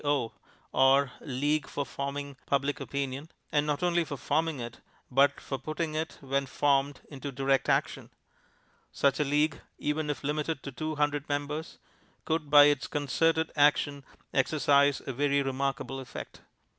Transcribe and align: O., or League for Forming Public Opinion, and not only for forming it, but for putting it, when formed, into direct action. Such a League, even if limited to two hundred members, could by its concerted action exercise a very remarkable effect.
O., 0.03 0.33
or 0.71 1.11
League 1.19 1.67
for 1.67 1.85
Forming 1.85 2.35
Public 2.47 2.79
Opinion, 2.79 3.29
and 3.51 3.67
not 3.67 3.83
only 3.83 4.03
for 4.03 4.17
forming 4.17 4.59
it, 4.59 4.79
but 5.11 5.39
for 5.39 5.59
putting 5.59 5.93
it, 5.93 6.17
when 6.21 6.47
formed, 6.47 7.01
into 7.11 7.31
direct 7.31 7.69
action. 7.69 8.09
Such 8.91 9.19
a 9.19 9.23
League, 9.23 9.61
even 9.77 10.09
if 10.09 10.23
limited 10.23 10.63
to 10.63 10.71
two 10.71 10.95
hundred 10.95 11.29
members, 11.29 11.77
could 12.25 12.49
by 12.49 12.63
its 12.63 12.87
concerted 12.87 13.51
action 13.55 14.03
exercise 14.33 15.03
a 15.05 15.13
very 15.13 15.43
remarkable 15.43 15.99
effect. 15.99 16.41